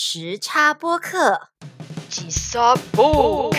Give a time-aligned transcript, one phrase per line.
[0.00, 1.48] 时差播客。
[2.08, 3.50] 吉萨布，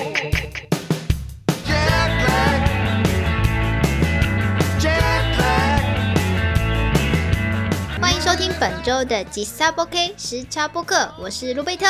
[7.99, 11.85] 欢迎收听本周的吉萨波 K 时差播客，我是卢贝特。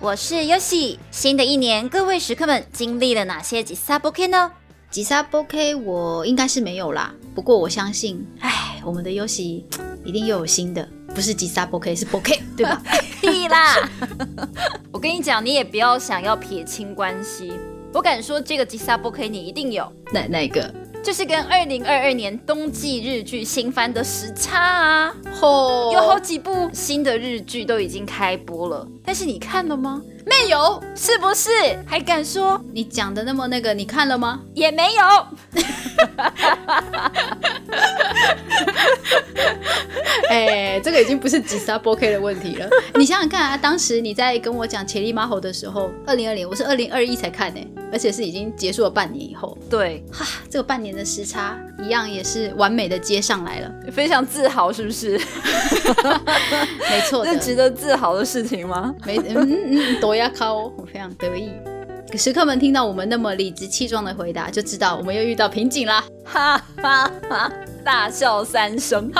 [0.00, 0.98] 我是优喜。
[1.10, 4.52] 新的一年，各位食客们经历了哪些吉萨波 K 呢？
[4.90, 9.66] 吉萨波 K 我应该是没有啦，不过我相信，哎，我们的优喜
[10.04, 12.82] 一定又有新的，不是吉萨波 K 是波 K 对吧？
[13.20, 13.76] 屁啦！
[14.90, 17.52] 我跟你讲，你也不要想要撇清关系。
[17.92, 20.74] 我敢说，这个吉萨波 K 你一定有，哪哪个？
[21.04, 25.14] 就是跟二零二二年冬季日剧新番的时差啊！
[25.38, 30.00] 吼有好几部新的日剧都已经开播了，但是你看了吗？
[30.24, 30.82] 没有？
[30.96, 31.50] 是不是？
[31.86, 32.58] 还敢说？
[32.72, 34.40] 你讲的那么那个，你看了吗？
[34.54, 35.04] 也没有。
[41.04, 42.68] 已经不是吉萨波 K 的问题了。
[42.96, 47.60] 你想想看啊，当时你在跟我讲《潜力马猴》的时候，二零二零，我是二零二一才看呢，
[47.92, 49.56] 而且是已经结束了半年以后。
[49.68, 55.20] 对，哈，这个半年的时差一样也是完美的接上来了，非常自豪，是不是？
[56.90, 58.94] 没错的，这值得自豪的事情吗？
[59.04, 61.50] 没， 嗯嗯嗯，多亚靠，我非常得意。
[62.16, 66.04] 食客们听到我们那么理直气壮的回答，就知道我们又遇到瓶颈啦。
[66.24, 67.52] 哈哈哈，
[67.84, 69.12] 大笑三声。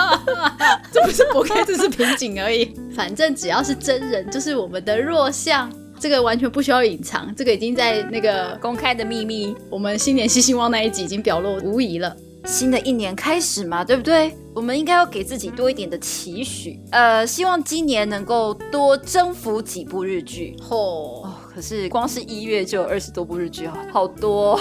[0.90, 2.74] 这不是博开这是瓶颈而已。
[2.94, 5.70] 反正只要是真人，就是我们的弱项，
[6.00, 9.54] 这个完全不需要隐藏，这个已经在那个公开的秘密。
[9.68, 12.16] 我们新年新希望那一集已经表露无遗了。
[12.44, 14.36] 新的一年开始嘛，对不对？
[14.54, 20.54] 我们应该要给自己多一点的期许，呃，希望今年能够多征服几部日剧。
[20.60, 24.60] 嚯、可是光是一月就有二十多部日剧啊，好多，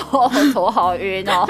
[0.53, 1.45] 头好晕哦。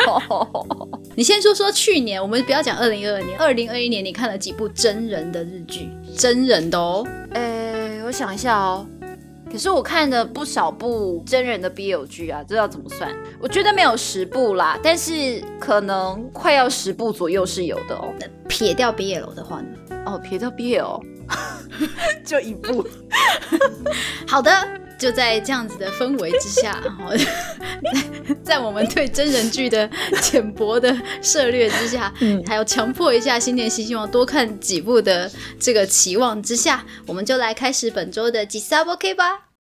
[1.16, 5.90] 你先说说去年，我们不要讲二零二二年，二零二一年你看了几部真人的日剧？
[6.18, 8.86] 真人的哦，呃，我想一下哦。
[9.52, 13.16] 可是我看了不少部真人的 BL 剧啊，这要怎么算？
[13.40, 18.12] 我觉得没有十部啦，但是可能快要十部左右是有的哦。
[18.50, 19.68] 撇掉 BL 的话呢？
[20.08, 21.00] 哦，撇掉 BL，
[22.26, 22.84] 就一部。
[24.28, 24.52] 好的，
[24.98, 29.90] 就在这样子的氛围之下，然后在在我们对真人剧的
[30.22, 39.53] 浅薄的涉略之下，嗯还有强迫一下新年新希望多看几部的这个期望之下，我们就来开始本周的吉萨波 K 吧。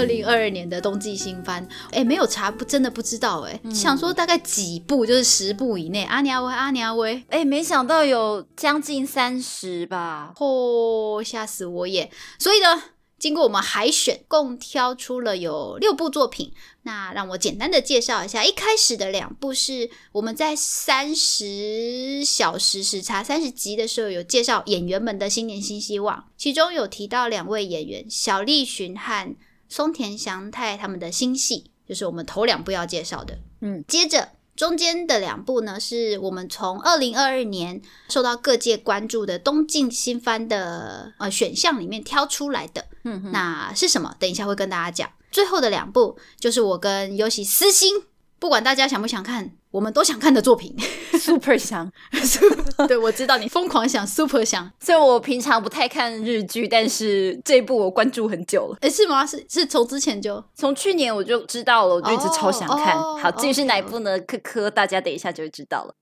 [0.00, 6.04] 二零二二年的冬季新番，哎，没有查，不真的不知道，哎、想说大概几部，就是十部以内。
[6.04, 10.32] 阿尼阿威，阿尼阿威，哎，没想到有将近三十吧。
[10.34, 12.10] 嚯、吓死我也！
[12.38, 12.82] 所以呢，
[13.18, 16.54] 经过我们海选，共挑出了有六部作品。
[16.84, 29.36] 那让我简单的介绍一下，一开始的两部是我们在三十小时时差三十集的时候有介绍演员们的新年新希望，其中有提到两位演员小栗旬和
[29.70, 33.38] 松田翔太他们的新戏，就是我们头两部要介绍的。
[33.62, 42.84] 嗯，接着中间的两部呢，是我们从二零二二年受到各界关注的东晋新番的呃选项里面挑出来的。
[43.04, 44.14] 嗯哼，那是什么？
[44.18, 45.10] 等一下会跟大家讲。
[45.30, 48.02] 最后的两部就是我跟尤喜私心，
[48.40, 50.74] 不管大家想不想看，我们都想看的作品。
[51.12, 51.92] super 想。
[52.88, 54.72] 对，我知道你疯狂想，super 想。
[54.80, 58.78] 虽然我平常不太看日剧，但是这一部我关注很久了。
[58.80, 59.26] 诶，是吗？
[59.26, 62.96] 是是从之前就从去年我就知道了，我就一直超想看。
[62.96, 64.18] 哦好，至于是哪一部呢？
[64.20, 65.94] 科科，大家等一下就会知道了。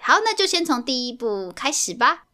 [0.00, 2.26] 好，那就先从第一部开始吧。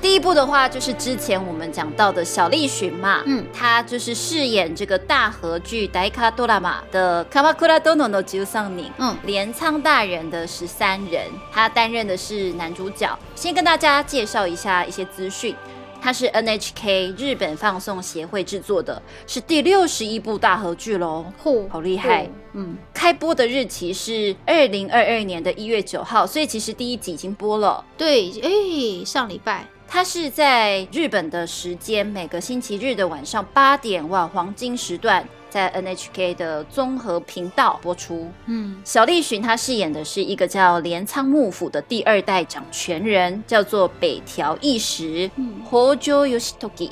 [0.00, 13.18] 第一部的话，就是之前我们讲到的小栗旬嘛，嗯他就是饰演这个大和剧《大卡多拉玛》的卡马库拉多诺诺吉桑尼，嗯镰仓大人的十三人，他担任的是男主角。
[13.34, 15.54] 先跟大家介绍一下一些资讯。
[16.00, 21.26] 他是 NHK 日本放送协会制作的，是第六十一部大和剧喽。
[21.42, 22.30] 嚯好厉害！
[22.52, 27.84] 嗯，开播的日期是二零二二年的一月九号，所以其实第一集已经播了。
[27.96, 38.30] 对，诶，上礼拜它是在日本的时间，每个星期日的晚上八点，哇，黄金时段，在 NHK 的综合频道播出。
[38.44, 46.90] 嗯小栗旬他饰演的是一个叫镰仓幕府的第二代掌权人，叫做北条义时嗯 （Hojo Yoshitoki）。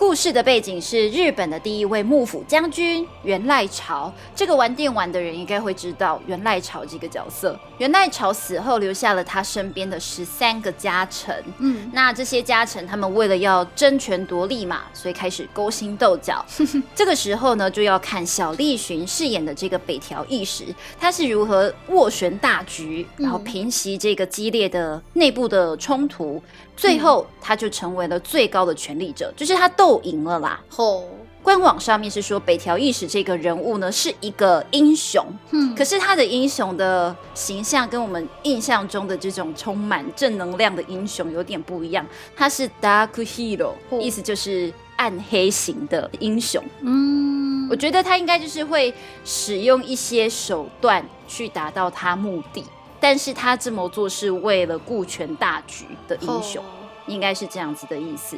[0.00, 4.10] 故事的背景是日本的第一位幕府将军源赖朝。
[4.34, 7.54] 这个玩电玩的人应该会知道源赖朝这个角色。
[7.76, 11.44] 源赖朝死后留下了他身边的十三个家臣。
[11.58, 16.42] 嗯，那这些家臣他们为了要争权夺利嘛，所以开始勾心斗角。
[16.96, 20.64] 这个时候呢，就要看小栗旬饰演的这个北条义时，
[20.98, 26.42] 他是如何斡旋大局，然后平息这个激烈的内部的冲突。
[26.80, 30.58] 最后，他就成为了最高的权力者，就是他斗赢了啦。
[30.76, 31.04] 哦，
[31.42, 35.74] 官网上面是说北条义时这个人物呢是一个英雄，嗯。
[35.74, 44.00] 可是他的英雄的形象跟我们印象中的这种充满正能量的英雄有点不一样，他是 dark hero，、哦。
[44.00, 46.64] 意思就是暗黑型的英雄。
[46.80, 52.64] 嗯，我觉得他应该就是会使用一些手段去达到他目的，
[53.00, 56.62] 但是他这么做是为了顾全大局的英雄。
[56.62, 56.68] 哦
[57.06, 58.36] 应该是这样子的意思。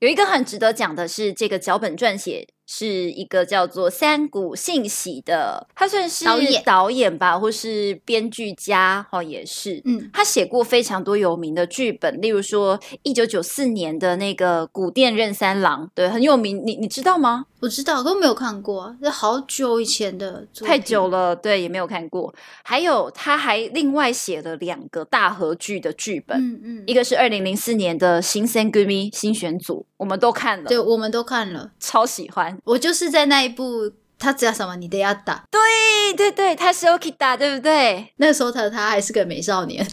[0.00, 9.80] 有一个很值得讲的是，这个脚本撰写是一个叫做三谷幸喜的，他算是导演导演吧，或是编剧家哦，也是。
[9.86, 17.46] 嗯，他写过非常多有名的剧本，例如说一九九四年的那个《古殿任三郎》，对，很有名，你你知道吗？
[17.60, 21.08] 我知道，可是没有看过啊，这好久以前的，太久。
[21.08, 22.34] 了，对，也没有看过。
[22.62, 31.70] 还有，他还另外写了两个大合剧的剧本，嗯嗯，一个是二零零四年的《新生 m i 新选组，我们都看了，对，我们都看了。
[31.80, 32.58] 超喜欢。
[32.64, 34.76] 我就是在那一部，他叫什么？
[34.76, 35.44] 你的要打。
[35.50, 38.12] 对对对，他是 Okita，对不对？
[38.16, 39.86] 那时候他他还是个美少年，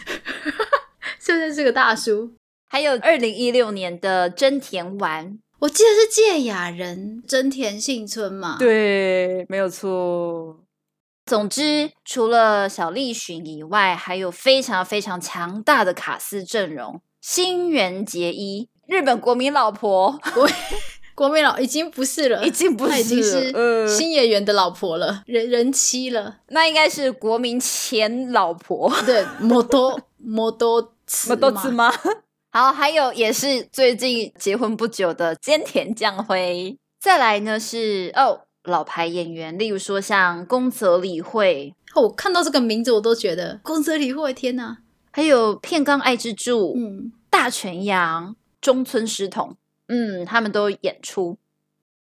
[1.20, 2.32] 现在是个大叔。
[2.68, 10.60] 还有二零一六年的真田丸，我记得是芥雅人真田幸村嘛。，对，没有错。
[11.26, 20.20] 总之，除了小栗旬以外，还有非常非常强大的卡斯阵容，新垣结衣，日本国民老婆，
[21.16, 26.40] 国民老已经不是了，已经不是他已经是呃新演员的老婆了，人人妻了。
[26.50, 28.94] 那应该是国民前老婆。
[29.06, 31.94] 对， 摩多摩多次我都嘛知吗？
[32.56, 36.78] 好，还有也是最近结婚不久的菅田将晖。
[37.00, 44.78] 再来呢是哦，老牌演员，例如说像宫泽理惠，哦我看到这个名字，我都觉得宫泽理惠，天哪！
[45.12, 49.58] 还有片冈爱之助、嗯，大泉洋、中村狮童，
[49.88, 51.40] 嗯，他们都演出。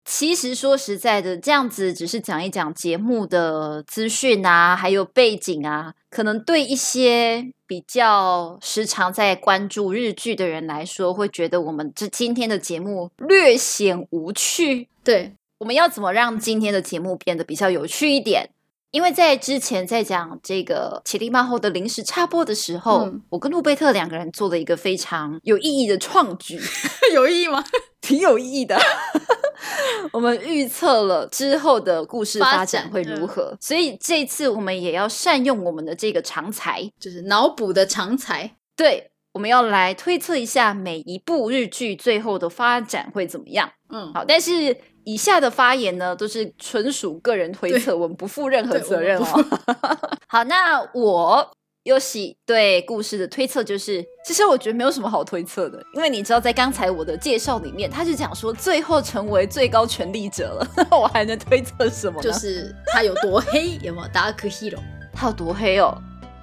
[0.05, 14.89] 其实说实在的，这样子只是讲一讲节目的资讯啊，还有背景啊，可能对一些比较时常在关注日剧的人来说，会觉得我们这今天的节目略显无趣。
[15.05, 18.51] 对，我们要怎么让今天的节目变得比较有趣一点？
[18.91, 26.61] 因为在之前在讲这个《奇力曼后的临时插播的时候，嗯我跟路贝特两个人做了一个非常有意义的创举，
[27.15, 27.65] 有意义吗？
[28.03, 28.79] 挺有意义的。
[30.13, 38.57] 我们预测了之后的故事发发展展会如何，所以这次我们也要善用我们的这个长才，就是脑补的常才。
[38.77, 43.71] 对，我们要来推测一下每一部日剧最后的发展会怎么样。
[43.89, 49.45] 嗯，好，但是以下的发言呢，都是纯属个人推测，我们不负任何对责任我哦。
[50.29, 51.52] 好，那我
[51.84, 62.23] 优喜对故事的推测就是，其实我觉得没有什么好推测的，因为你知道，在刚才我的介绍里面，他是讲说最后成为最高权力者了，那 我还能推测什么？
[62.23, 64.79] 就是他有多黑，有没有 Dark Hero？
[65.12, 65.96] 他有多黑哦。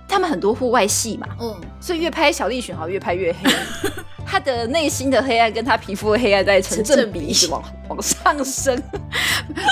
[0.10, 3.50] 他们很多户外戏嘛，嗯，所以越拍小栗旬好像越拍越黑。
[4.26, 8.76] 他的内心的黑暗跟他皮肤的黑暗在成正比，一直往往上升。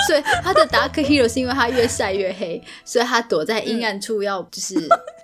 [0.06, 4.74] 所以他的 Dark Hero 是因为他越晒越黑，所以他躲在阴暗处要就是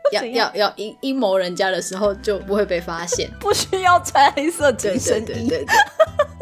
[0.12, 3.30] 要要要阴阴谋人家的时候就不会被发现。
[3.40, 5.26] 不需要穿黑色对紧身衣。
[5.26, 5.66] 对对对对，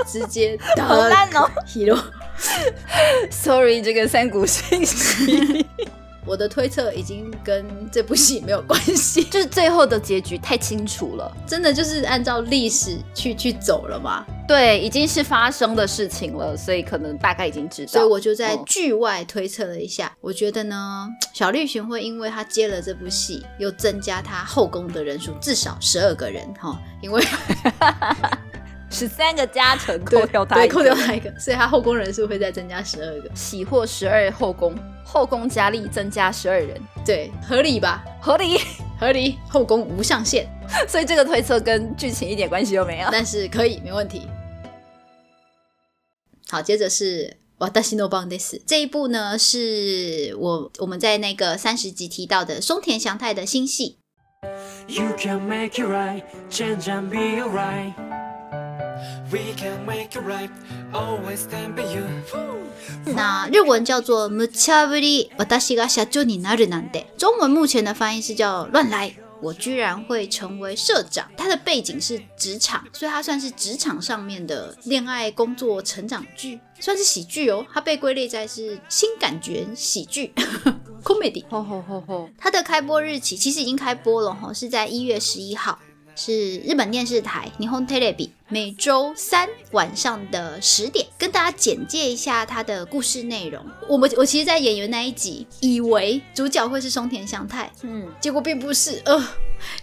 [0.07, 1.49] 直接 好烂哦。
[3.31, 5.65] Sorry，这个三股信息，
[6.25, 11.37] 我的推测已经跟这部戏没有关系， 就是最后的结局太清楚了。
[11.47, 14.25] 真的就是按照历史去去走了嘛。
[14.47, 17.93] 对，已经是发生的事情了，所以可能大概已经知道。
[17.93, 27.23] 所以我就在嗯剧外推测了一下，我觉得呢， 小绿熊会因为他接了这部戏，又增加他后宫的人数至少十二个人哈，因为
[28.93, 34.73] 十三个加成扣掉他对一个扣掉他一个， 所以他后宫人数会再增加十二个，喜获十二后宫，
[35.05, 38.05] 后宫佳丽增加十二人，对，合理吧？
[38.21, 38.61] 合理。
[39.01, 40.47] 合理，后宫无上限，
[40.87, 43.09] 所以这个推测跟剧情一点关系都没有。
[43.11, 44.29] 但是可以，没问题。
[46.49, 47.39] 好，接着是。
[47.59, 53.99] 瓦达西诺邦德斯这一部呢，是我我们在那个三十集提到的松田翔太的新戏
[54.89, 58.12] ，You can make it right, change and be alright.
[59.32, 60.50] We can make it right,
[60.94, 62.04] always stand by you.
[63.06, 69.14] 那日文叫做 “muchaburi watashi ga 社長になるなんて”，中文目前的翻译是叫“乱来”。
[69.40, 77.64] 我居然会成为社长，他的背景是职场，所以他算是职场上面的恋爱、工作、成长剧，算是喜剧哦。
[77.72, 80.34] 它被归类在是新感觉喜剧
[81.04, 81.46] comedy。
[81.50, 85.78] 吼吼吼吼，它的开播日期其实已经开播了哈，是在一月十一号，
[86.15, 93.65] 是日本电视台 Nihon Telebi 每周三晚上的十点，跟大家简介一下它的故事内容。
[93.89, 99.29] 我们我其实，在演员那一集以为主角会是松田翔太，嗯，结果并不是，呃，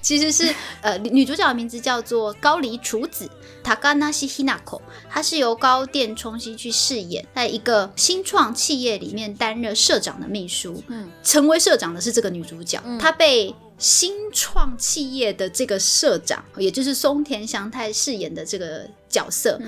[0.01, 3.29] 其实是 呃女主角的名字叫做高梨楚子
[3.63, 10.83] Takanashi Hinako，她是由高电充希去饰演，在一个新创企业里面担任社长的秘书。
[10.87, 19.59] 嗯，成为社长的是这个女主角，嗯她被新创企业的这个社长，也就是松田翔太饰演的这个角色，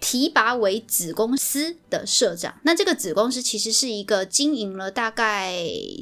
[0.00, 2.54] 提拔为子公司的社长。
[2.62, 5.58] 那这个子公司其实是一个经营了大概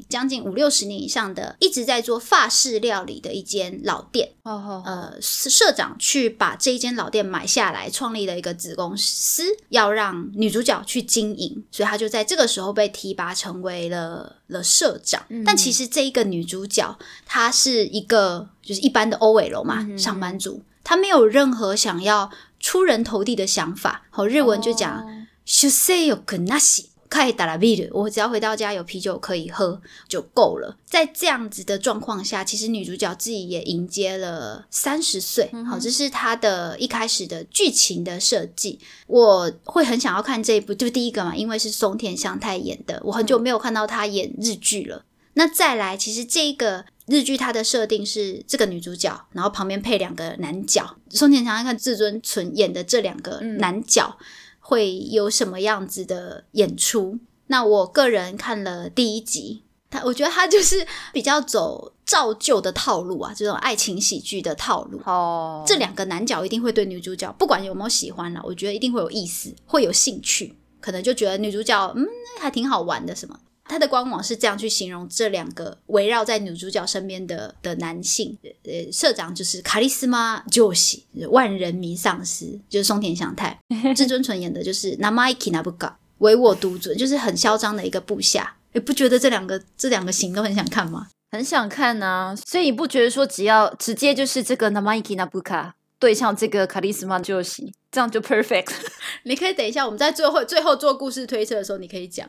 [0.08, 4.30] 将近五六十年以上的，一直在做法式料理的一间老店。
[4.42, 15.24] 哦哦，呃，社长去把这一间老店买下来，创立了一个子公司，要让女主角去经营，所以她就在这个时候被提拔成为了了社长。
[15.30, 22.30] 嗯但其实这一个女主角，她是一个就是一般的 OL 嘛，嗯上班族，她没有任何想要
[22.63, 24.08] 出人头地的想法。
[24.10, 25.01] 好，日文就讲。
[25.01, 26.89] 哦出世よくなし。
[27.10, 30.77] 帰ったらビール，我只要回到家有啤酒可以喝就够了。
[30.86, 35.50] 在这样子的状况下，其实女主角自己也迎接了三十岁。
[35.67, 38.77] 好，这是她的一开始的剧情的设计。
[39.08, 45.03] 我会很想要看这一部，就第一个嘛，因为是松田翔太演的，我很久没有看到她演日剧了。
[45.34, 50.96] 那再来，其实这个 日剧它的设定是这个女主角，然后旁边配两个男角。
[51.11, 54.18] 松田翔太看至尊纯演的这两个男角。
[54.66, 57.18] 会有什么样子的演出？
[57.49, 64.99] 那我个人看了第一集，他我觉得他就是比较走照旧的套路啊，这种爱情喜剧的套路。
[65.04, 72.06] 哦，这两个男角一定会对女主角，不管有没有喜欢啦，我觉得一定会有意思，会有兴趣，可能就觉得女主角嗯
[72.40, 73.38] 还挺好玩的什么。
[73.65, 83.60] 他的官网是这样去形容这两个围绕在女主角身边的的男性，呃，社长就是卡利斯玛救喜，万人迷上司，就是松田翔太，
[83.96, 88.55] 至尊纯演的就是ナマイキナブガ，唯我独尊，就是很嚣张的一个部下。
[88.74, 91.08] 你不觉得这两个这两个型都很想看吗？
[91.31, 98.72] 很想看呐、所以你不觉得说只要直接就是这个 Namaiki Nabuka 对上这个卡利斯玛救喜，这样就 perfect。
[99.25, 102.27] 你可以等一下，我们在最后最后做故事推测的时候，你可以讲。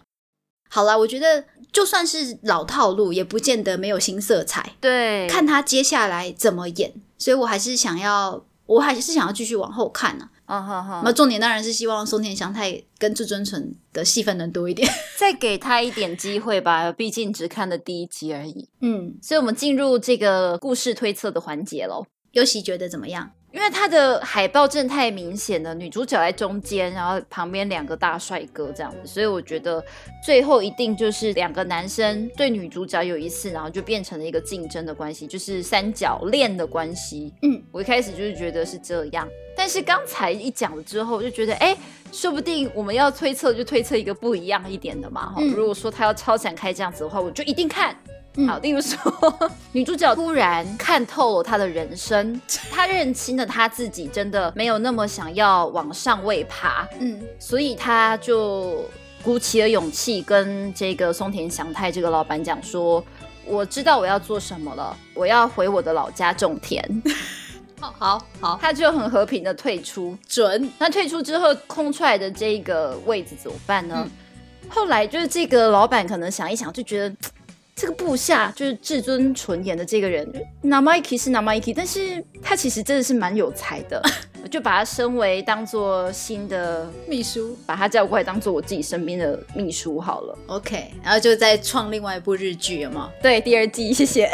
[0.70, 4.74] 好啦，我觉得就算是老套路，也不见得没有新色彩。
[4.82, 14.90] 对，看他接下来怎么演，所以我还是想要，我还是想要继续往后看呢、啊哈哈那、，重点当然是希望松田翔太跟至尊纯的戏份能多一点。
[15.18, 18.68] 再给他一点机会吧，毕竟只看了第一集而已。
[18.82, 22.06] 嗯，所以，我们进入这个故事推测的环节喽。
[22.34, 23.32] 优喜觉得怎么样？
[23.56, 29.82] 因为它的海报真的太明显了，女主角在中间，然后旁边两个大帅哥这样子，所以我觉得
[30.22, 37.34] 最后一定就是两个男生对女主角有一次，然后就变成了一个竞争的关系，就是三角恋的关系。
[37.44, 41.74] 嗯，我一开始就是觉得是这样，但是刚才一讲了之后，我就觉得，哎，
[42.12, 45.28] 说不定我们要推测就推测一个不一样一点的嘛。
[45.28, 47.96] 哈、嗯如果说他要超展开这样子的话，我就一定看。
[48.38, 49.00] 嗯好，例如说，
[49.72, 52.40] 女主角突然看透了她的人生，
[52.72, 58.84] 她认清了她自己真的没有那么想要往上位爬，嗯所以她就
[59.24, 63.04] 鼓起了勇气跟这个松田翔太这个老板讲说
[63.46, 66.84] ：“我知道我要做什么了，我要回我的老家种田。
[67.80, 70.18] 好好好”，她就很和平的退出。
[70.28, 70.70] 准。
[70.78, 73.96] 那退出之后空出来的这个位置怎么办呢？
[74.04, 74.12] 嗯
[74.68, 77.16] 后来就是这个老板可能想一想，就觉得。
[77.76, 80.26] 这个部下就是至尊纯演的这个人
[80.64, 84.02] ，Namaiki 是 Namaiki，但是他其实真的是蛮有才的，
[84.42, 90.38] 我 就把他升为当做新的秘书把他叫过来当做我自己身边的秘书好了。
[90.48, 93.12] OK，然后就再创另外一部日剧，了吗？
[93.22, 94.32] 对，第二季，谢谢。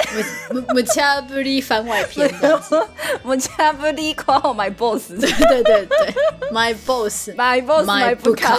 [0.51, 2.79] 母母恰布利番外篇这样子。
[3.23, 6.13] 我家不离 call my boss， 对对对
[6.51, 8.55] ，My Boss，my boss My my 不卡。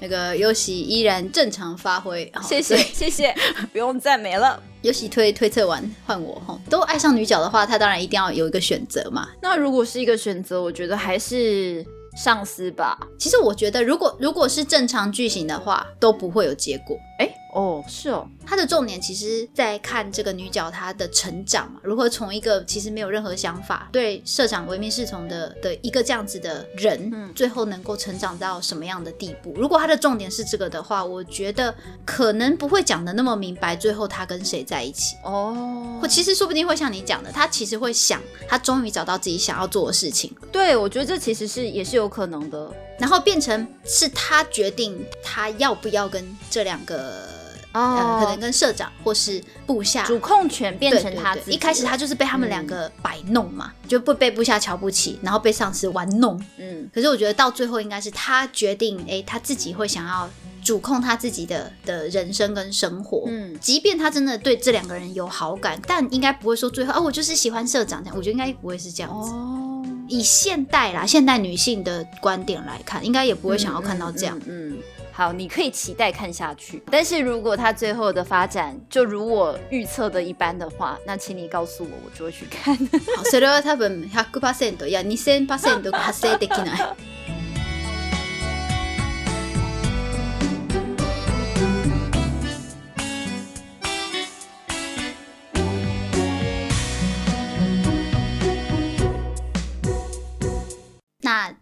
[0.00, 3.34] 那个尤喜依然正常发挥，好谢谢对谢谢，
[3.72, 4.60] 不用赞美了。
[4.82, 9.28] 尤喜推推测完换我哈，都爱上女角的话，他当然一定要有一个选择嘛。
[9.42, 11.84] 那如果是一个选择，我觉得还是
[12.16, 12.98] 上司吧。
[13.18, 16.96] 其实我觉得，如果如果是正常剧情的话，都不会有结果。
[17.18, 29.52] 哎，哦，是哦，它的重点其实在看这个女角她的成长嘛，如何从一个其实没有任何想法，对社长唯命是从的的一个这样子的人，嗯最后能够成长到什么样的地步。
[29.56, 35.16] 如果他的重点是这个的话，我觉得可能不会讲的那么明白，最后他跟谁在一起。
[35.24, 42.72] 哦或，其实说不定会像你讲的，他其实会想，他终于找到自己想要做的事情，对，我觉得这其实是也是有可能的。
[42.98, 47.28] 然后变成是他决定他要不要跟这两个。
[47.72, 56.42] 呃，哦可能跟社长或是部下主控权变成他自己对一开始他就是被他们两个摆弄嘛，就不被部下瞧不起，然后被上司玩弄。
[56.58, 60.28] 嗯可是我觉得到最后应该是他决定，哎，他自己会想要
[60.64, 63.24] 主控他自己的的人生跟生活。
[63.28, 68.16] 嗯即便他真的对这两个人有好感，但应该不会说最后哦，我就是喜欢社长这样。
[68.16, 69.30] 我觉得应该不会是这样子。
[69.30, 74.36] 哦，以现代啦，现代女性的观点来看，应该也不会想要看到这样。
[74.46, 74.70] 嗯。
[74.72, 74.78] 嗯
[75.11, 82.75] 好，你可以期待看下去，但是如果他最后的发展就如我预测的一般的话，那请你告诉我，我就会去看。
[83.15, 86.95] 好それは多分100%いや2000%発生できない。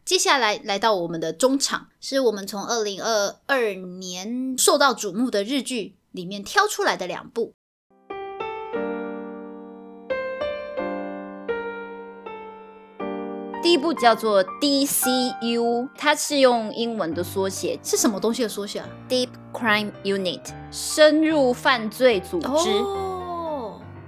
[0.09, 7.53] 接下来来到我们的中场，是我们从二零二二年受到瞩目的日剧里面挑出来的两部。
[13.63, 22.49] 第一部叫做 DCU，它是用英文的缩写是什么东西的缩写啊？Deep Crime Unit，深入犯罪组织。
[22.49, 23.08] 哦，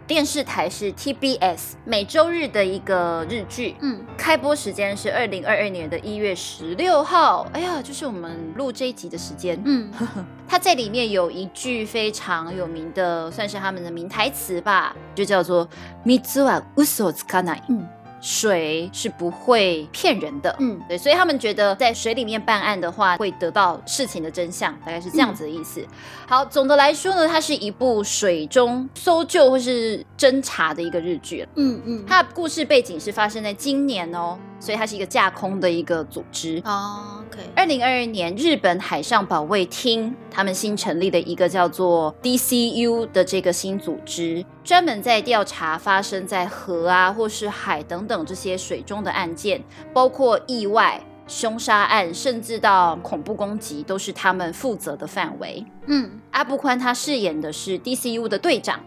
[0.09, 3.75] 电视台是 TBS，每周日的一个日剧。
[3.81, 9.59] 嗯，开播时间是二零二二年的一月十六号，哎呀，就是我们录这一集的时间。
[9.65, 9.91] 嗯，
[10.47, 15.67] 它在里面有一句非常有名的，算是他们的名台词吧，就叫做“
[16.05, 17.61] 水は嘘をつかない”。
[17.69, 17.87] 嗯，
[18.20, 20.54] 水是不会骗人的。
[20.58, 25.84] 嗯对，所以他们觉得在水里面办案的话，会得到事情的真相，大概是这样子的意思。
[26.26, 31.46] 好，总的来说呢，它是一部水中搜救或是侦查的一个日剧。
[31.56, 36.62] 嗯嗯，它的故事背景是发生在今年哦，所以它是一个架空的一个组织。
[36.64, 55.64] 哦，OK，二零二二年，日本海上保卫厅他们新成立的一个叫做 DCU 的这个新组织，专门在调查发生在河啊或是海等等这些水中的案件，包括意外、凶杀案，甚至到恐怖攻击，都是他们负责的范围。
[55.86, 58.78] 嗯阿布宽他饰演的是 DCU 的队长，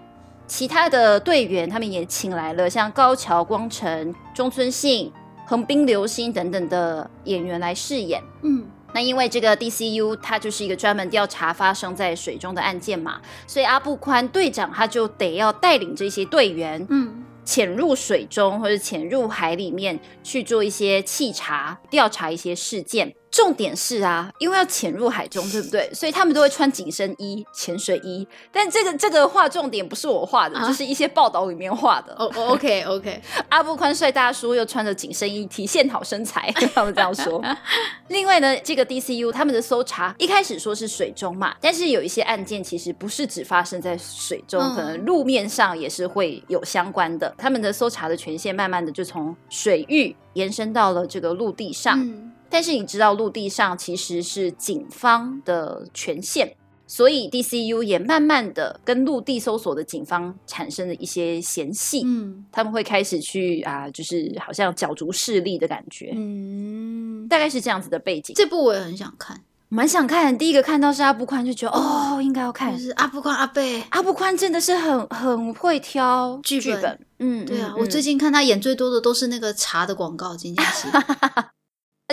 [0.46, 5.12] 其他的队员他们也请来了像高桥光成、中村信、
[5.54, 8.20] 横滨流星等等的演员来饰演。
[8.42, 23.14] 嗯那因为这个 DCU 它就是一个专门调查发生在水中的案件嘛，所以阿布宽队长他就得要带领这些队员嗯潜入水中或者潜入海里面去做一些稽查、调查一些事件。
[23.34, 25.92] 重点是啊，因为要潜入海中，对不对？
[25.92, 28.26] 所以他们都会穿紧身衣、潜水衣。
[28.52, 32.14] 但这个这个画重点不是我画的，啊就是一些报道里面画的。
[32.20, 33.20] 哦哦，OK OK，
[33.50, 37.44] 阿布宽帅大叔又穿着紧身衣，体现好身材，他们这样说。
[38.10, 47.34] 另外呢，这个 DCU 他们的搜查一开始说是水中嘛，但是有一些案件其实不是只发生在水中，嗯可能路面上也是会有相关的。
[47.36, 52.00] 他们的搜查的权限慢慢的就从水域延伸到了这个陆地上。
[52.00, 56.54] 嗯但是你知道，陆地上其实是警方的权限，
[56.86, 62.04] 所以 DCU 也慢慢的跟陆地搜索的警方产生了一些嫌隙。
[62.06, 68.36] 嗯他们会开始去啊，就是好像角逐势力的感觉，嗯，大概是这样子的背景。
[68.36, 72.78] 这部我也很想看，蛮想看，第一个看到是阿布宽，就觉得哦，应该要看就。
[72.78, 73.82] 是阿布宽阿贝。
[73.90, 80.88] 阿布宽真的是很很会挑剧本本，嗯，对啊，嗯我最，近看他演最多的都是那个茶的广告，金建熙。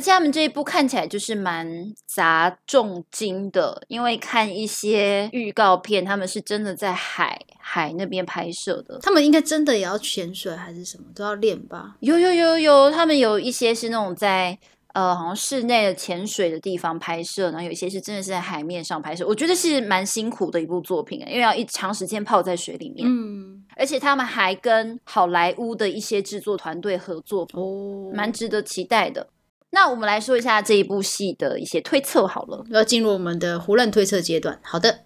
[0.00, 1.68] 嗯而且他们这一部看起来就是蛮
[2.06, 8.98] 砸重金的，因为看一些预告片，他们是真的在海海那边拍摄的。
[9.02, 11.96] 他们应该真的也要潜水还是什么，都要练吧？
[12.00, 14.58] 有有有有，他们有一些是那种在
[14.94, 19.26] 呃，好像室内的潜水的地方拍摄，然后有一些是真的是在海面上拍摄。
[19.26, 29.28] 我觉得是蛮辛苦的一部作品，因为要一长时间泡在水里面，嗯，而且他们还跟好莱坞的一些制作团队合作，哦，蛮值得期待的。
[29.72, 34.58] 那我们来说一下这一部戏的一些推测好了，要进入我们的胡乱推测阶段。
[34.62, 35.00] 好的，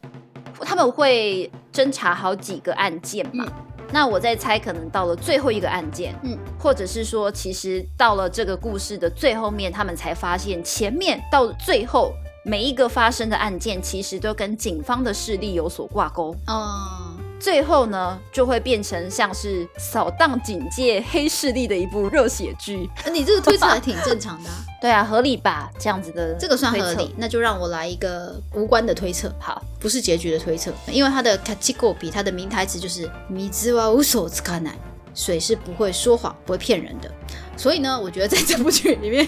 [0.60, 3.46] 他们会侦查好几个案件嘛？
[3.92, 12.12] 那我在猜，可能到了最后一个案件，嗯，或者是说，其实到了这个故事的最后面，他们才发现前面到最后
[12.44, 17.03] 每一个发生的案件其实都跟警方的势力有所挂钩，哦，
[17.39, 22.89] 最后呢就会变成像是扫荡警界黑势力的一部热血剧。
[23.05, 25.69] 那你这个推测还挺正常的、啊， 对啊，合理吧？
[25.79, 27.15] 这样子的这个算合推测理。
[27.17, 34.73] 那就让我来一个无关的推测，好，不是结局的推测，因为它的 k a c h i k o b i 它的名台词就是“米兹哇无所つかない”，
[35.15, 37.09] 水是不会说谎、不会骗人的。
[37.55, 39.27] 所以呢，我觉得在这部剧里面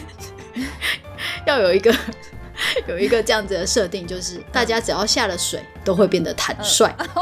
[1.45, 1.95] 要有一个
[2.88, 6.90] 有一个这样子的设定，就是大家只要下了水都会变得坦率。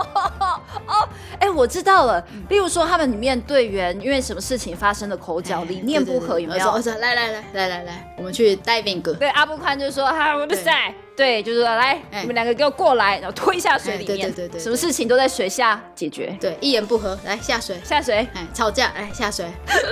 [0.87, 2.25] 哦哎、我知道了。
[2.49, 6.71] 例如说，他们里面队员因为什么事情发生了口角，理念不合，有没有？
[6.71, 9.13] 我说来来来来来来，我们去 diving 哥。
[9.15, 14.27] 对，阿布宽就说：“哈，我的赛。”对，就是说来，哎你们两个给我过来，然后推下水里面。
[14.27, 16.37] 哎对对对对对什么事情都在水下解决。
[16.41, 17.77] 对，一言不合来下水。
[17.85, 19.47] 下水，哎，吵架来下水。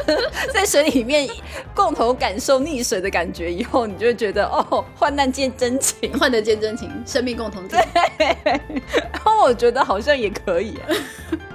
[0.53, 1.29] 在水里面
[1.75, 6.13] 共同感受溺水的感觉以后，你就会觉得哦，患难见真情。
[6.19, 7.77] 患得见真情，生命共同体。
[8.19, 10.77] 然后我觉得好像也可以。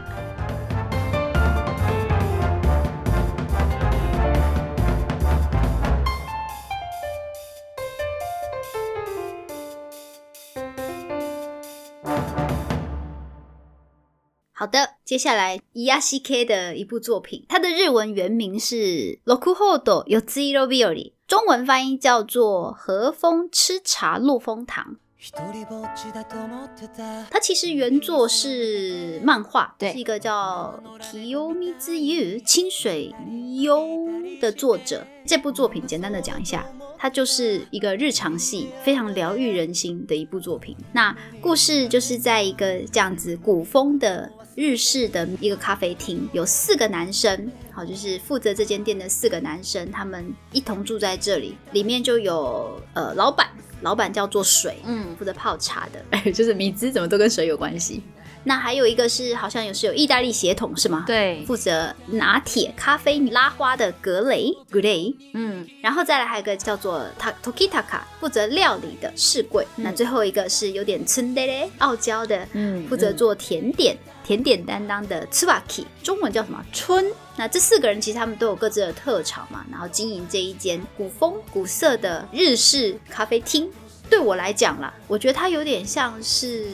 [14.60, 18.76] 好的，接下来伊亚西 K 的一部作品，它的日文原名是
[19.24, 20.96] 《Rokuhodo Yotsuro Biori》，
[21.28, 24.84] 中文翻译叫做《和风吃茶落风堂》。
[27.30, 33.13] 它其实原作是漫画，对是一个叫 Kiyomizu Yu 清水
[33.62, 33.86] 优
[34.41, 35.06] 的作者。
[35.24, 36.65] 这部作品简单的讲一下，
[36.98, 40.76] 它就是一个日常戏，非常疗愈人心的一部作品。
[40.93, 53.48] 那故事就是在一个这样子古风的日式的一个咖啡厅，有四个男生，好，就是负责这间店的四个男生，他们一同住在这里，里面就有呃老板，
[53.82, 58.02] 老板叫做水，嗯，负责泡茶的，哎， 就是米兹怎么都跟水有关系。
[58.43, 69.65] 那还有一个是好像有是有意大利血统是吗？，对，负责拿铁、咖啡、拉花的格雷格雷，嗯，然后再来还有一个叫做 Ta Tokitaka，负责料理的士贵。
[69.76, 73.97] 那最后一个是有点 t n d e r 傲娇的，嗯负责做甜点。
[74.23, 76.62] 甜点担当的 Tsubaki，中文叫什么？
[76.73, 77.06] 春。
[77.38, 83.71] 那这四个人其实他们都有各自的特长嘛，然后经营这一间古风古色的日式咖啡厅。
[84.10, 86.65] 对我来讲啦，我觉得它有点像是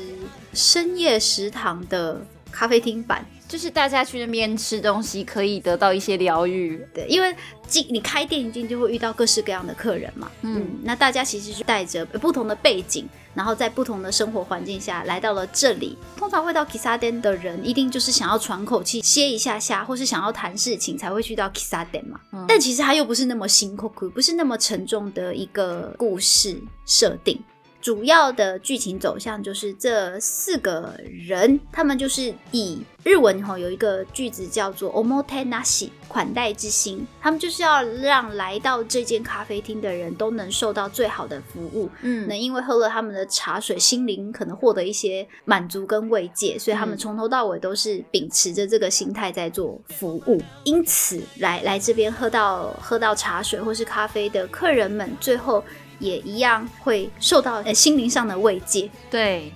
[0.53, 3.25] 深夜食堂的咖啡厅版。
[3.45, 6.83] 就是大家去那边吃东西可以得到一些疗愈。
[6.91, 7.35] 对，因为
[7.67, 10.31] 进你开店一定就会遇到各式各样的客人嘛。
[10.41, 15.95] 嗯嗯，那大家其实是带着不同的背景，然后在不同的生活环境下来到了这里。
[16.17, 22.19] 通常会到 Kissa 店的人，一定就是想要喘口气、歇一下下，或是想要谈事情才会去到 Kissa 店嘛。
[22.31, 27.39] 嗯但其实它又不是那么辛苦，不是那么沉重的一个故事设定。
[27.83, 42.25] 主要的剧情走向就是这四个人，他们就是以日文吼有一个句子叫做 “omotenashi” 款待之心，他们就是要让来到这间咖啡厅的人都能受到最好的服务，嗯。
[42.29, 46.97] 能因为喝了他们的茶水，心灵可能获得一些满足跟慰藉，所以他们嗯。
[46.97, 50.41] 从头到尾都是秉持着这个心态在做服务。
[50.63, 55.61] 因此，来来这边喝到喝到茶水或是咖啡的客人们，最后
[56.03, 59.51] 也一样会受到呃心灵上的慰藉，对，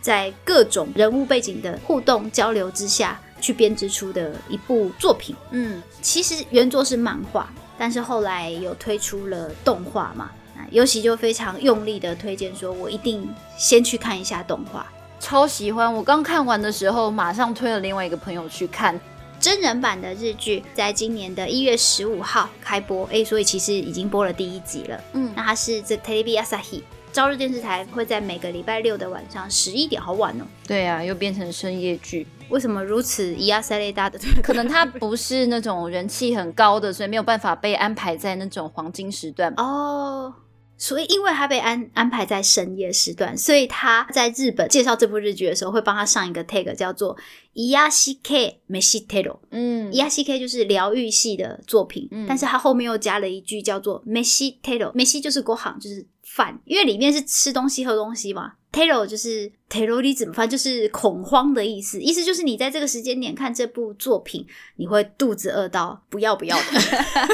[0.00, 5.34] 在各种人物背景的互动交流之下，去编织出的一部作品。
[5.50, 10.30] 嗯，其实原作是漫画，但是后来有推出了动画嘛。
[10.54, 14.86] 那尤其就非常用力的推荐说，我一定先去看一下动画。
[15.18, 15.92] 超喜欢。
[15.92, 19.00] 我刚看完的时候，马上推了另外一个朋友去看。
[19.46, 25.00] 真人版的日剧在今年的一月十五号开播，诶，所以其实已经播了第一集了。
[25.12, 26.82] 嗯那它是这 Telebi Asahi
[27.12, 30.44] 朝日电视台会在每个礼拜六的晚上十一点，好晚哦。
[30.66, 34.18] 对啊，又变成深夜剧，为什么如此咿呀塞雷达的？
[34.42, 39.54] 可能它不是那种人气很高的，所以没有办法被安排在那种黄金时段。
[39.58, 40.34] 哦，
[40.78, 47.16] 所以因为他被安安排在深夜时段，所以他在日本介绍这部日剧的时候，会帮他上一个 tag 叫做
[47.54, 49.38] “伊亚西 K 美西 tero”。
[49.50, 54.90] 嗯伊亚西 K 就是疗愈系的作品，嗯但是他后面又加了一句叫做“梅西 tero”。
[54.94, 58.52] 美西就是国行，就是饭，因为里面是吃东西、喝东西嘛。
[58.76, 66.64] Tero 就是 terrorism，反正就是恐慌的意思，意思就是你在这个时间点看这部作品，你会肚子饿到不要不要的。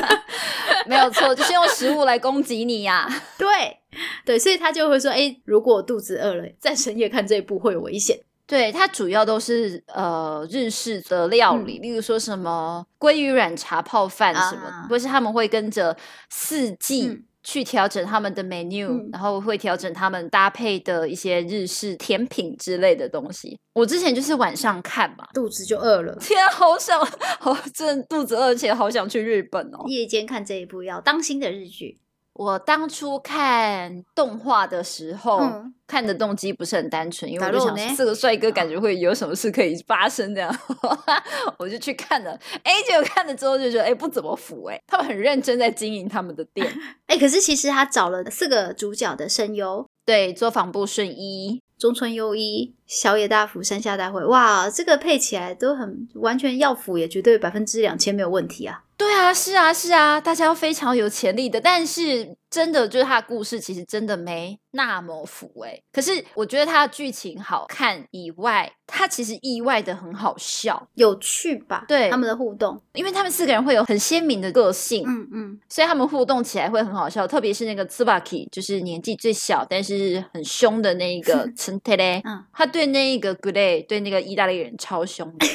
[0.87, 3.48] 没有错，就是用食物来攻击你呀、 对
[4.24, 8.16] 对，所以他就会说，哎，如果我肚子饿了，在深夜看这部会有危险。
[8.44, 15.96] 对，它主要都是呃日式的料理，例如说什么鲑鱼软茶泡饭什么，啊或是他们会跟着
[16.28, 17.07] 四季。
[17.09, 23.59] 嗯去调整他们的 menu，、嗯然后会调整他们搭配的一些日式甜品之类的东西。
[23.74, 26.16] 我之前就是晚上看嘛，肚子就饿了。
[26.20, 26.98] 天啊，好想，
[27.40, 29.85] 好真肚子饿，而且好想去日本哦。
[29.88, 31.98] 夜间看这一部要当心的日剧，
[32.35, 40.51] 我当初看动画的时候，嗯看的动机不是很单纯，因为我就想打肉呢说这个帅哥感觉会有什么事可以发生这样，
[41.59, 42.33] 我就去看了。
[42.62, 46.66] 哎，结果看了之后就觉得哎不怎么腐哎，他们很认真在经营他们的店，
[47.07, 58.85] 哎、可是其实他找了四个主角的声优，对，作坊部顺一，中村优一、小野大辅、山下大辉，哇，这个配起来都很完全要腐，也绝对百分之两千没有问题啊。
[59.02, 65.82] 对啊，是啊，是啊，大家都非常有潜力的，但是真的就是他的故事其实真的没那么符哎。
[65.92, 71.84] 可是我觉得他的剧情好看以外，他其实意外的很好笑，有趣吧？
[71.88, 77.26] 对他们的互动，因为他们四个人会有很鲜明的个性，嗯嗯，所以他们互动起来会很好笑。
[77.26, 85.46] 特别是那个 Tsubaki，就是年纪最小但是很凶的那一个 c h e n t e r 嗯他对那一个 Gray 对那个意大利人超凶的。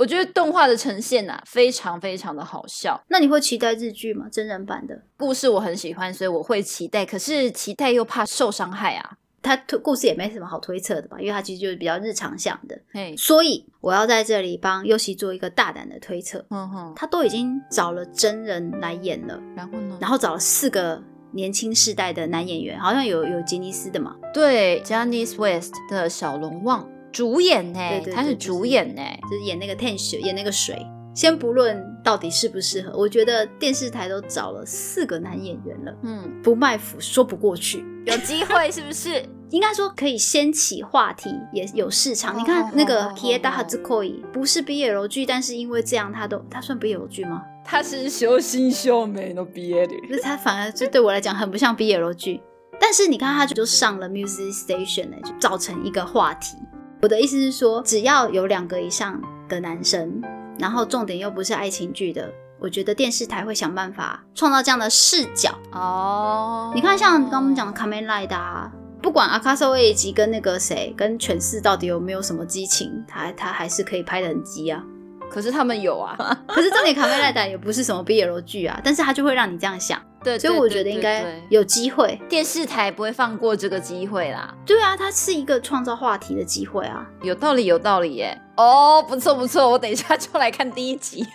[0.00, 2.98] 我觉得动画的呈现呐、非常非常的好笑。
[3.08, 4.26] 那你会期待日剧吗？
[4.32, 4.98] 真人版的？
[5.18, 7.04] 故事我很喜欢，所以我会期待。
[7.04, 9.18] 可是期待又怕受伤害啊。
[9.42, 12.78] 它推故事也没什么好推测的吧，因为它其实就是比较日常向的。
[12.94, 19.98] 嘿，所以我要在这里帮优希做一个大胆的推测，嗯哼，他都已经找了真人来演了，然后呢？
[20.00, 27.80] 然后找了四个年轻世代的男演员，好像有有杰尼斯的嘛，对 j a n i c e West 的小龙旺主演呢、
[28.14, 30.76] 他是主演呢、就是演那个 Tensh，演那个水。
[31.12, 37.84] 先不论到底适不适合，我觉得电视台都找了四个男演员了，嗯，不卖腐说不过去。
[38.06, 39.22] 有机会是不是？
[39.50, 42.36] 应该说可以掀起话题，也有市场。
[42.36, 47.42] 哦你看那个哦哦 Kieda 哦 Hazukoi 不是 BL 剧，但是因为这样，他都他算 BL 剧吗？
[47.64, 49.94] 他是修心修美的毕业的。
[50.08, 52.40] 可是他反而就对我来讲很不像 BL 剧。
[52.78, 56.56] 但是你看，他就上了 Music Station 呢、就造成一个话题。
[57.02, 60.20] 我的意思是说，只要有两个以上的男生，
[60.58, 65.58] 然后重点又不是爱情剧的，我觉得电视台会想办法创造这样的视角。
[65.72, 68.70] 哦，你看，像刚刚我们讲的 Kamen Rider 啊，
[69.02, 74.84] 不管阿卡索维吉跟那个谁跟犬饲到底有没有什么激情，他他还是可以拍的很激啊。
[75.30, 76.16] 可是他们有啊，
[76.48, 82.20] 可是重点 Kamen Rider 也不是什么 BL 剧啊，但是他就会让你这样想，对，所以我觉得应该有机会。
[82.28, 84.52] 电视台不会放过这个机会啦。
[84.66, 87.06] 对啊，它是一个创造话题的机会啊。
[87.22, 88.36] 有道理，有道理耶！
[88.56, 91.24] 哦，不错不错，我等一下就来看第一集。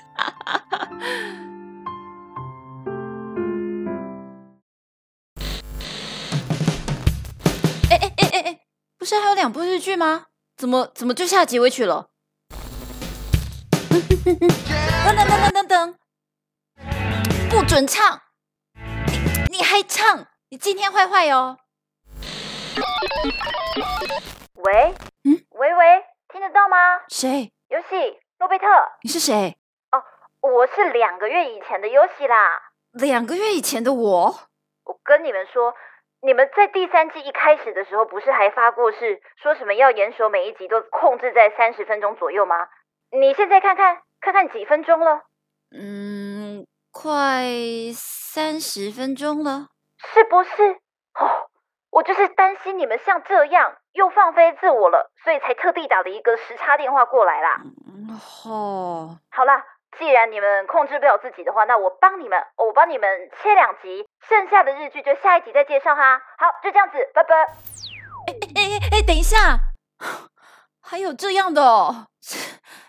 [7.90, 8.60] 哎哎哎哎哎，
[8.98, 10.26] 不是还有两部日剧吗？
[10.58, 12.08] 怎么怎么就下结尾曲了？
[14.26, 14.50] 等等
[15.28, 15.96] 等等等等，
[17.48, 18.22] 不准唱！
[18.74, 20.26] 你你还唱？
[20.50, 21.60] 你今天坏坏哦！
[24.56, 26.78] 喂，嗯，喂喂，听得到吗？
[27.08, 27.52] 谁？
[27.68, 28.66] 游戏，洛贝特，
[29.04, 29.56] 你是谁？
[29.92, 30.04] 哦
[30.42, 32.64] 我是两个月以前的游戏啦。
[32.94, 34.40] 两个月以前的我？
[34.86, 35.76] 我跟你们说，
[36.22, 42.68] 你们在第三季一开始的时候，不是还发过誓，说什么要严守每一集都控制在三十分钟左右吗？
[43.12, 45.22] 你现在看看，看看几分钟了，
[45.70, 47.46] 嗯，快
[47.94, 49.68] 三十分钟了。
[50.00, 50.64] 是不是？
[51.14, 51.46] 哦，
[51.92, 57.62] 我就是担心你们像这样又放飞自我了，所以才特地打了一个时差电话过来啦。
[57.64, 59.64] 嗯哦，好啦，
[60.00, 66.20] 既然你们控制不了自己的话，那我帮你们，我帮你们切两集，剩下的日剧就下一集再介绍哈。
[66.40, 67.36] 好，就这样子，拜拜。
[67.36, 69.60] 哎哎哎，等一下，
[70.82, 72.08] 还有这样的哦？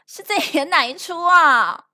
[0.09, 1.87] 是是在演哪一出啊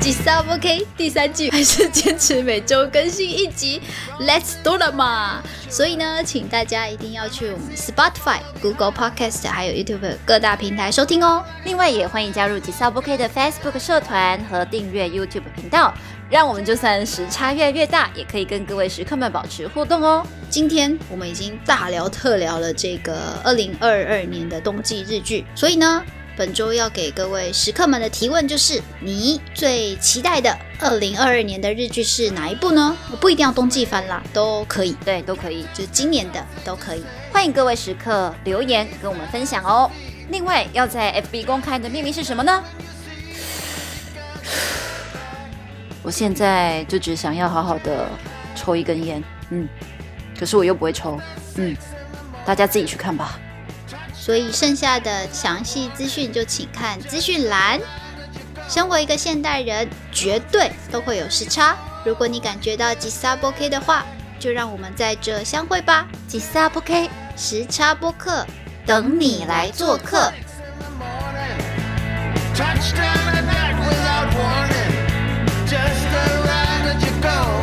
[0.00, 3.80] ？g s u b OK 第三季还是坚持每周更新一集
[4.18, 5.40] ，Let's do it 嘛！
[5.68, 11.44] 所以呢，请大家一定要去我们 Spotify、Google Podcast 还有 YouTube 各大平台收听哦。
[11.64, 15.94] 另外也欢迎加入吉萨波 K 的 Facebook 社团和订阅 YouTube 频道，
[16.30, 20.24] 让我们就算时差越来越大，也可以跟各位食客们保持互动哦。
[20.48, 26.04] 今天我们已经大聊特聊了这个二零二二年的冬季日剧，所以呢，
[26.36, 32.96] 本周要给各位食客们的提问就是：你最期待的二零二二年的日剧是哪一部呢？
[33.20, 37.02] 不一定要冬季番啦，都可以，对，都可以，就是今年的都可以。
[37.32, 39.90] 欢迎各位食客留言跟我们分享哦。
[40.28, 42.62] 另外，要在 FB 公开的秘密是什么呢？
[46.10, 48.08] 我现在就只想要好好的
[48.56, 49.68] 抽一根烟，嗯，
[50.36, 51.20] 可是我又不会抽，
[51.54, 51.76] 嗯，
[52.44, 53.38] 大家自己去看吧。
[54.12, 57.80] 所所以剩下的详细资讯就请看资讯栏。
[58.68, 61.74] 身为一个现代人，绝对都会有时差。
[62.04, 64.06] 如果你感觉到吉萨波 K 的话，
[64.38, 66.06] 就让我们在这相会吧。
[66.28, 68.46] 吉萨不 K，时差播客，
[68.86, 70.32] 等你来做客。
[75.90, 77.59] just the ride that you go.